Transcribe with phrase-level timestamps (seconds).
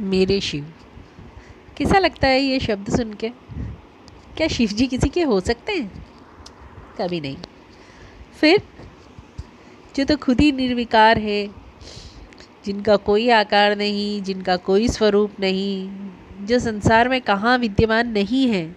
[0.00, 0.66] मेरे शिव।
[1.76, 3.28] कैसा लगता है ये शब्द सुन के?
[4.36, 6.06] क्या शिव जी किसी के हो सकते हैं?
[6.98, 7.36] कभी नहीं।
[8.40, 8.62] फिर,
[9.96, 11.48] जो तो खुद ही निर्विकार है,
[12.64, 15.90] जिनका कोई आकार नहीं, जिनका कोई स्वरूप नहीं,
[16.46, 18.76] जो संसार में कहाँ विद्यमान नहीं है,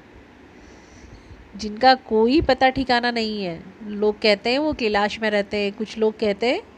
[1.56, 5.98] जिनका कोई पता ठिकाना नहीं है। लोग कहते हैं वो कैलाश में रहते हैं, कुछ
[5.98, 6.75] लोग कहते हैं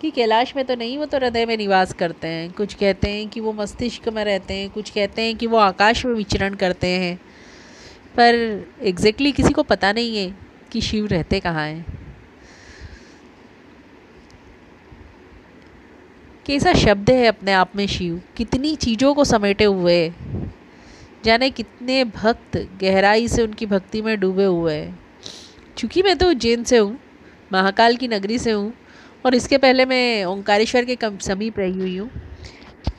[0.00, 3.28] कि कैलाश में तो नहीं, वो तो हृदय में निवास करते हैं। कुछ कहते हैं
[3.28, 6.86] कि वो मस्तिष्क में रहते हैं, कुछ कहते हैं कि वो आकाश में विचरण करते
[6.86, 7.16] हैं।
[8.16, 8.34] पर
[8.82, 10.34] एग्जैक्टली किसी को पता नहीं है
[10.72, 11.84] कि शिव रहते कहाँ हैं।
[16.46, 18.20] कैसा शब्द है अपने आप में शिव?
[18.36, 20.12] कितनी चीज़ों को समेटे हुए
[21.24, 24.98] जाने कितने भक्त गहराई से उनकी भक्ति में डूबे हुए हैं।
[25.78, 26.98] चूँकि मैं तो उज्जैन से हूँ,
[27.52, 28.72] महाकाल की नगरी से हूँ
[29.24, 32.10] और इसके पहले मैं ओंकारेश्वर के कम समीप रही हुई हूँ।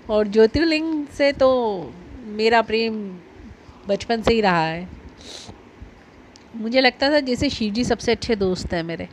[0.10, 1.50] और ज्योतिर्लिंग से तो
[2.28, 2.96] मेरा प्रेम
[3.88, 4.88] बचपन से ही रहा है।
[6.56, 9.08] मुझे लगता था जैसे शिव जी सबसे अच्छे दोस्त हैं मेरे।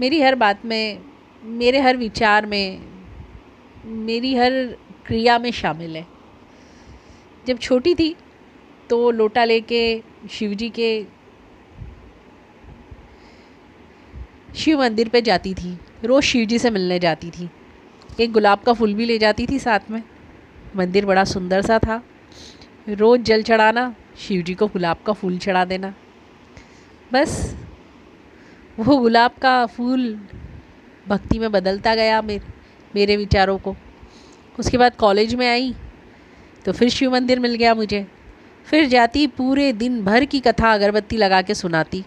[0.00, 0.98] मेरी हर बात में,
[1.42, 2.80] मेरे हर विचार में,
[3.84, 4.52] मेरी हर
[5.06, 6.06] क्रिया में शामिल है।
[7.46, 8.14] जब छोटी थी
[8.90, 11.04] तो लोटा लेके शिव जी के
[14.54, 17.48] शिव मंदिर पे जाती थी। रोज़ शिव जी से मिलने जाती थी।
[18.20, 20.02] एक गुलाब का फूल भी ले जाती थी साथ में।
[20.76, 22.02] मंदिर बड़ा सुंदर सा था।
[22.88, 25.94] रोज़ जल चढ़ाना शिव जी को गुलाब का फूल चढ़ा देना।
[27.12, 27.54] बस,
[28.78, 30.14] वो गुलाब का फूल
[31.08, 32.52] भक्ति में बदलता गया मेरे
[32.94, 33.74] मेरे विचारों को।
[34.58, 35.74] उसके बाद कॉलेज में आई
[36.64, 38.06] तो फिर शिव मंदिर मिल गया मुझे।
[38.66, 42.04] फिर जाती पूरे दिन भर की कथा अगरबत्ती लगा के सुनाती।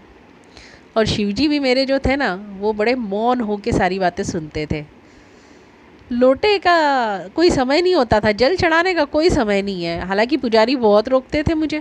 [0.98, 4.66] और शिवजी भी मेरे जो थे ना, वो बड़े मौन हो के सारी बातें सुनते
[4.66, 4.84] थे।
[6.12, 10.38] लोटे का कोई समय नहीं होता था, जल चढ़ाने का कोई समय नहीं है। हालाँकि
[10.38, 11.80] पुजारी बहुत रोकते थे मुझे।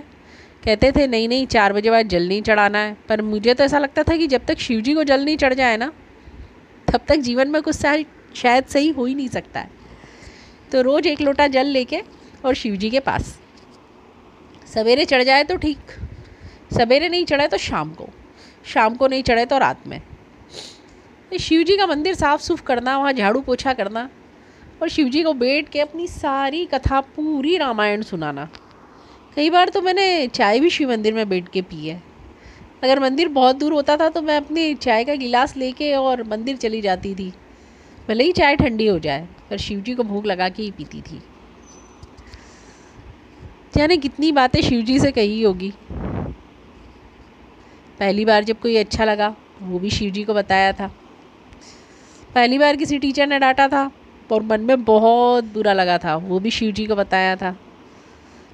[0.65, 3.79] कहते थे, नहीं नहीं, चार बजे बाद जल नहीं चढ़ाना है। पर मुझे तो ऐसा
[3.79, 5.93] लगता था कि जब तक शिव जी को जल नहीं चढ़ जाए ना,
[6.89, 9.71] तब तक जीवन में कुछ शायद सही हो ही नहीं सकता है।
[10.73, 12.03] तो रोज़ एक लोटा जल लेके
[12.45, 13.39] और शिव जी के पास।
[14.75, 15.79] सवेरे चढ़ जाए तो ठीक,
[16.73, 18.09] सवेरे नहीं चढ़ाए तो शाम को।
[18.67, 20.01] शाम को नहीं चढ़े तो रात में।
[21.33, 24.09] शिव जी का मंदिर साफ़ सुफ करना, वहाँ झाड़ू पोछा करना
[24.83, 28.49] और शिव जी को बैठ के अपनी सारी कथा पूरी रामायण सुनाना।
[29.37, 32.03] कई बार तो मैंने चाय भी शिव मंदिर में बैठ के पी है।
[32.83, 36.57] अगर मंदिर बहुत दूर होता था तो मैं अपनी चाय का गिलास लेके और मंदिर
[36.57, 37.33] चली जाती थी।
[38.09, 41.01] भले ही चाय ठंडी हो जाए, पर शिव जी को भूख लगा के ही पीती
[41.03, 41.23] थी।
[43.77, 45.73] जाने कितनी बातें शिव जी से कही होगी।
[47.99, 50.87] पहली बार जब कोई अच्छा लगा, वो भी शिव जी को बताया था।
[52.35, 53.91] पहली बार किसी टीचर ने डांटा था
[54.33, 57.51] और मन में बहुत बुरा लगा था, वो भी शिव जी को बताया था।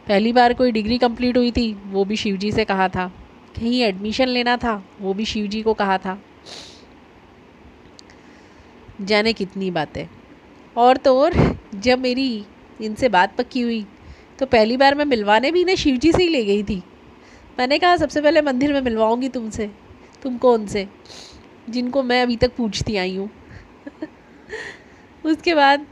[0.09, 3.13] पहली बार कोई डिग्री कंप्लीट हुई थी, वो भी शिव जी से कहा था।
[3.57, 6.23] कहीं एडमिशन लेना था, वो भी शिव जी को कहा था।
[9.01, 10.07] जाने कितनी बातें।
[10.77, 12.45] और तो और, जब मेरी
[12.81, 13.87] इनसे बात पक्की हुई
[14.39, 16.83] तो पहली बार मैं मिलवाने भी इन्हें शिव जी से ही ले गई थी।
[17.59, 19.71] मैंने कहा, सबसे पहले मंदिर में मिलवाऊँगी तुमसे।
[20.23, 20.89] तुम कौन से?
[21.71, 23.31] जिनको मैं अभी तक पूछती आई हूँ।
[25.27, 25.87] उसके बाद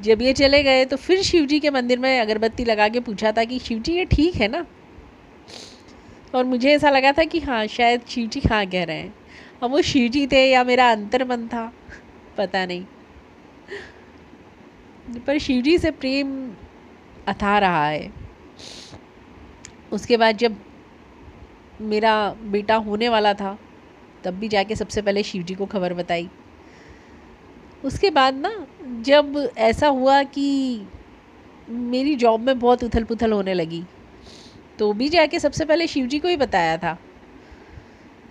[0.00, 3.32] जब ये चले गए तो फिर शिव जी के मंदिर में अगरबत्ती लगा के पूछा
[3.32, 4.66] था कि शिव जी ये ठीक है ना?
[6.34, 9.14] और मुझे ऐसा लगा था कि हाँ शायद शिव जी हाँ कह रहे हैं।
[9.62, 11.72] अब वो शिव जी थे या मेरा अंतर मन था,
[12.36, 12.84] पता नहीं।
[15.26, 16.52] पर शिव जी से प्रेम
[17.28, 18.27] अथा रहा है।
[19.92, 20.56] उसके बाद जब
[21.80, 23.58] मेरा बेटा होने वाला था,
[24.24, 26.28] तब भी जाके सबसे पहले शिव जी को खबर बताई।
[27.84, 28.66] उसके बाद ना,
[29.02, 30.86] जब ऐसा हुआ कि
[31.68, 33.84] मेरी जॉब में बहुत उथल पुथल होने लगी
[34.78, 36.96] तो भी जाके सबसे पहले शिव जी को ही बताया था।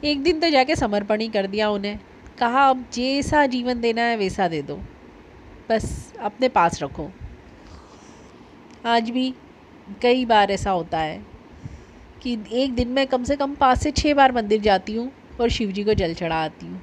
[0.03, 1.99] एक दिन तो जाके समर्पण ही कर दिया उन्हें।
[2.39, 4.75] कहा, अब जैसा जीवन देना है, वैसा दे दो।
[5.69, 7.09] बस अपने पास रखो।
[8.85, 9.33] आज भी
[10.01, 11.36] कई बार ऐसा होता है।
[12.27, 15.49] कि एक दिन में कम से कम पाँच से छः बार मंदिर जाती हूँ और
[15.49, 16.81] शिव जी को जल चढ़ा आती हूँ।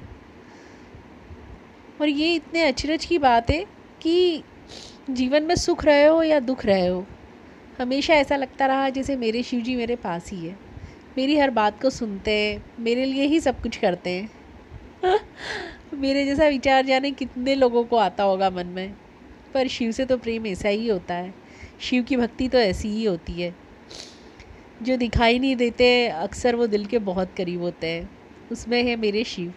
[2.01, 3.65] और ये इतने अचरज की बात है
[4.01, 4.43] कि
[5.09, 7.05] जीवन में सुख रहे हो या दुख रहे हो,
[7.79, 10.59] हमेशा ऐसा लगता रहा जैसे मेरे शिव जी मेरे पास ही है।
[11.17, 14.29] मेरी हर बात को सुनते हैं, मेरे लिए ही सब कुछ करते हैं।
[15.93, 18.93] मेरे जैसा विचार जाने कितने लोगों को आता होगा मन में,
[19.53, 21.33] पर शिव से तो प्रेम ऐसा ही होता है।
[21.79, 23.64] शिव की भक्ति तो ऐसी ही होती है।
[24.81, 28.09] जो दिखाई नहीं देते, अक्सर वो दिल के बहुत करीब होते हैं।
[28.51, 29.53] उसमें है मेरे शिव।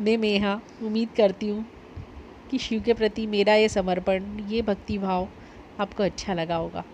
[0.00, 1.64] मैं मेहा, उम्मीद करती हूँ
[2.50, 5.28] कि शिव के प्रति मेरा ये समर्पण, ये भक्ति भाव
[5.78, 6.84] आपको अच्छा लगा होगा।